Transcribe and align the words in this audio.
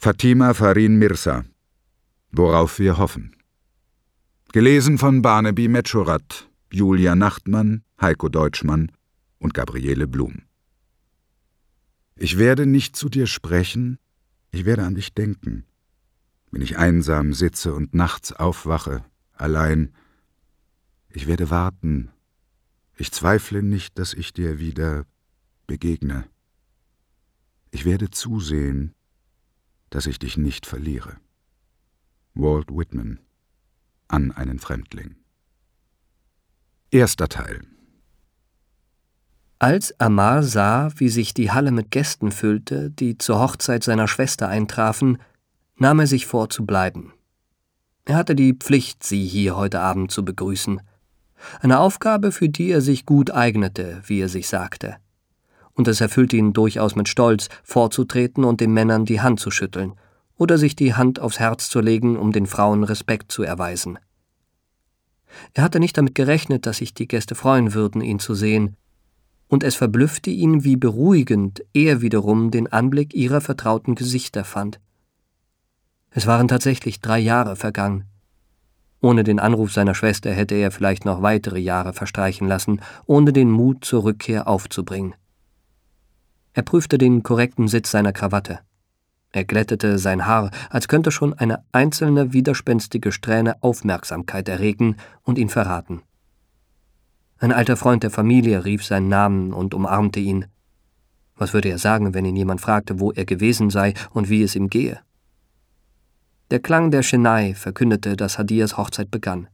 Fatima 0.00 0.54
Farin 0.54 0.96
Mirza. 0.96 1.44
Worauf 2.30 2.78
wir 2.78 2.98
hoffen. 2.98 3.34
Gelesen 4.52 4.96
von 4.96 5.22
Barnaby 5.22 5.66
Metschurat, 5.66 6.48
Julia 6.72 7.16
Nachtmann, 7.16 7.82
Heiko 8.00 8.28
Deutschmann 8.28 8.92
und 9.40 9.54
Gabriele 9.54 10.06
Blum. 10.06 10.42
Ich 12.14 12.38
werde 12.38 12.64
nicht 12.64 12.94
zu 12.94 13.08
dir 13.08 13.26
sprechen, 13.26 13.98
ich 14.52 14.64
werde 14.64 14.84
an 14.84 14.94
dich 14.94 15.14
denken, 15.14 15.64
wenn 16.52 16.62
ich 16.62 16.78
einsam 16.78 17.34
sitze 17.34 17.74
und 17.74 17.92
nachts 17.92 18.32
aufwache, 18.32 19.04
allein. 19.34 19.92
Ich 21.08 21.26
werde 21.26 21.50
warten. 21.50 22.12
Ich 22.96 23.10
zweifle 23.10 23.64
nicht, 23.64 23.98
dass 23.98 24.14
ich 24.14 24.32
dir 24.32 24.60
wieder 24.60 25.06
begegne. 25.66 26.24
Ich 27.72 27.84
werde 27.84 28.10
zusehen, 28.10 28.94
dass 29.90 30.06
ich 30.06 30.18
dich 30.18 30.36
nicht 30.36 30.66
verliere. 30.66 31.16
Walt 32.34 32.70
Whitman 32.70 33.20
an 34.08 34.32
einen 34.32 34.58
Fremdling. 34.58 35.16
Erster 36.90 37.28
Teil 37.28 37.60
Als 39.58 39.98
Amar 40.00 40.42
sah, 40.42 40.90
wie 40.96 41.08
sich 41.08 41.34
die 41.34 41.50
Halle 41.50 41.70
mit 41.70 41.90
Gästen 41.90 42.32
füllte, 42.32 42.90
die 42.90 43.18
zur 43.18 43.40
Hochzeit 43.40 43.84
seiner 43.84 44.08
Schwester 44.08 44.48
eintrafen, 44.48 45.18
nahm 45.76 46.00
er 46.00 46.06
sich 46.06 46.26
vor 46.26 46.48
zu 46.48 46.64
bleiben. 46.64 47.12
Er 48.06 48.16
hatte 48.16 48.34
die 48.34 48.54
Pflicht, 48.54 49.04
sie 49.04 49.26
hier 49.26 49.56
heute 49.56 49.80
Abend 49.80 50.10
zu 50.10 50.24
begrüßen. 50.24 50.80
Eine 51.60 51.78
Aufgabe, 51.78 52.32
für 52.32 52.48
die 52.48 52.70
er 52.70 52.80
sich 52.80 53.04
gut 53.04 53.30
eignete, 53.30 54.02
wie 54.06 54.20
er 54.20 54.28
sich 54.28 54.48
sagte 54.48 54.96
und 55.78 55.86
es 55.86 56.00
erfüllte 56.00 56.36
ihn 56.36 56.52
durchaus 56.52 56.96
mit 56.96 57.08
Stolz, 57.08 57.48
vorzutreten 57.62 58.44
und 58.44 58.60
den 58.60 58.72
Männern 58.72 59.04
die 59.04 59.20
Hand 59.20 59.38
zu 59.38 59.52
schütteln 59.52 59.94
oder 60.36 60.58
sich 60.58 60.74
die 60.74 60.94
Hand 60.94 61.20
aufs 61.20 61.38
Herz 61.38 61.70
zu 61.70 61.80
legen, 61.80 62.16
um 62.16 62.32
den 62.32 62.46
Frauen 62.46 62.82
Respekt 62.82 63.30
zu 63.30 63.44
erweisen. 63.44 63.98
Er 65.54 65.62
hatte 65.62 65.78
nicht 65.78 65.96
damit 65.96 66.16
gerechnet, 66.16 66.66
dass 66.66 66.78
sich 66.78 66.94
die 66.94 67.06
Gäste 67.06 67.36
freuen 67.36 67.74
würden, 67.74 68.00
ihn 68.00 68.18
zu 68.18 68.34
sehen, 68.34 68.76
und 69.46 69.62
es 69.62 69.76
verblüffte 69.76 70.30
ihn, 70.30 70.64
wie 70.64 70.76
beruhigend 70.76 71.64
er 71.72 72.02
wiederum 72.02 72.50
den 72.50 72.70
Anblick 72.70 73.14
ihrer 73.14 73.40
vertrauten 73.40 73.94
Gesichter 73.94 74.44
fand. 74.44 74.80
Es 76.10 76.26
waren 76.26 76.48
tatsächlich 76.48 77.00
drei 77.00 77.20
Jahre 77.20 77.54
vergangen. 77.56 78.04
Ohne 79.00 79.22
den 79.22 79.38
Anruf 79.38 79.72
seiner 79.72 79.94
Schwester 79.94 80.32
hätte 80.32 80.56
er 80.56 80.72
vielleicht 80.72 81.04
noch 81.04 81.22
weitere 81.22 81.60
Jahre 81.60 81.92
verstreichen 81.92 82.48
lassen, 82.48 82.80
ohne 83.06 83.32
den 83.32 83.50
Mut 83.50 83.84
zur 83.84 84.02
Rückkehr 84.02 84.48
aufzubringen. 84.48 85.14
Er 86.58 86.62
prüfte 86.62 86.98
den 86.98 87.22
korrekten 87.22 87.68
Sitz 87.68 87.92
seiner 87.92 88.12
Krawatte. 88.12 88.58
Er 89.30 89.44
glättete 89.44 89.96
sein 89.96 90.26
Haar, 90.26 90.50
als 90.70 90.88
könnte 90.88 91.12
schon 91.12 91.32
eine 91.32 91.62
einzelne 91.70 92.32
widerspenstige 92.32 93.12
Strähne 93.12 93.62
Aufmerksamkeit 93.62 94.48
erregen 94.48 94.96
und 95.22 95.38
ihn 95.38 95.50
verraten. 95.50 96.02
Ein 97.38 97.52
alter 97.52 97.76
Freund 97.76 98.02
der 98.02 98.10
Familie 98.10 98.64
rief 98.64 98.84
seinen 98.84 99.06
Namen 99.06 99.52
und 99.52 99.72
umarmte 99.72 100.18
ihn. 100.18 100.46
Was 101.36 101.54
würde 101.54 101.68
er 101.68 101.78
sagen, 101.78 102.12
wenn 102.12 102.24
ihn 102.24 102.34
jemand 102.34 102.60
fragte, 102.60 102.98
wo 102.98 103.12
er 103.12 103.24
gewesen 103.24 103.70
sei 103.70 103.94
und 104.10 104.28
wie 104.28 104.42
es 104.42 104.56
ihm 104.56 104.68
gehe? 104.68 104.98
Der 106.50 106.58
Klang 106.58 106.90
der 106.90 107.02
Chennai 107.02 107.54
verkündete, 107.54 108.16
dass 108.16 108.36
Hadias 108.36 108.76
Hochzeit 108.76 109.12
begann. 109.12 109.46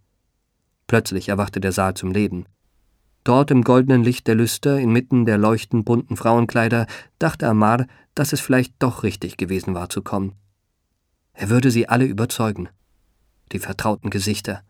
Plötzlich 0.87 1.29
erwachte 1.29 1.61
der 1.61 1.73
Saal 1.73 1.93
zum 1.93 2.13
Leben. 2.13 2.47
Dort 3.25 3.51
im 3.51 3.63
goldenen 3.63 4.05
Licht 4.05 4.27
der 4.27 4.35
Lüster, 4.35 4.79
inmitten 4.79 5.25
der 5.25 5.39
leuchtend 5.39 5.87
bunten 5.87 6.17
Frauenkleider, 6.17 6.87
dachte 7.19 7.49
Amar, 7.49 7.87
dass 8.15 8.35
es 8.35 8.41
vielleicht 8.41 8.75
doch 8.79 9.03
richtig 9.03 9.39
gewesen 9.39 9.75
war 9.75 9.89
zu 9.89 10.03
kommen. 10.03 10.35
Er 11.33 11.49
würde 11.49 11.71
sie 11.71 11.89
alle 11.89 12.05
überzeugen. 12.05 12.69
Die 13.53 13.59
vertrauten 13.59 14.11
Gesichter. 14.11 14.63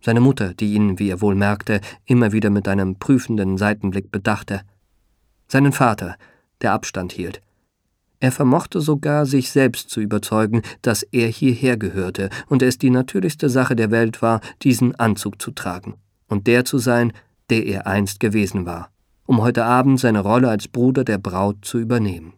Seine 0.00 0.20
Mutter, 0.20 0.54
die 0.54 0.74
ihn, 0.74 0.98
wie 0.98 1.08
er 1.08 1.20
wohl 1.20 1.36
merkte, 1.36 1.80
immer 2.04 2.32
wieder 2.32 2.50
mit 2.50 2.68
einem 2.68 2.96
prüfenden 2.98 3.56
Seitenblick 3.56 4.10
bedachte. 4.10 4.62
Seinen 5.46 5.72
Vater, 5.72 6.16
der 6.60 6.72
Abstand 6.72 7.12
hielt. 7.12 7.40
Er 8.20 8.32
vermochte 8.32 8.80
sogar, 8.80 9.24
sich 9.24 9.50
selbst 9.50 9.88
zu 9.88 10.00
überzeugen, 10.00 10.62
dass 10.82 11.04
er 11.04 11.28
hierher 11.28 11.76
gehörte 11.76 12.28
und 12.48 12.62
es 12.62 12.76
die 12.76 12.90
natürlichste 12.90 13.48
Sache 13.48 13.76
der 13.76 13.90
Welt 13.90 14.20
war, 14.20 14.40
diesen 14.62 14.94
Anzug 14.96 15.40
zu 15.40 15.52
tragen 15.52 15.94
und 16.28 16.46
der 16.46 16.64
zu 16.64 16.78
sein, 16.78 17.12
der 17.50 17.66
er 17.66 17.86
einst 17.86 18.20
gewesen 18.20 18.66
war, 18.66 18.90
um 19.26 19.42
heute 19.42 19.64
Abend 19.64 20.00
seine 20.00 20.20
Rolle 20.20 20.48
als 20.48 20.68
Bruder 20.68 21.04
der 21.04 21.18
Braut 21.18 21.64
zu 21.64 21.78
übernehmen. 21.78 22.34